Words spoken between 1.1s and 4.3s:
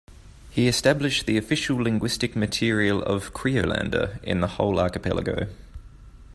the official linguistic material of "Kriolander"